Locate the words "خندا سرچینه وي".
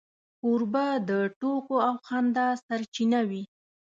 2.05-3.43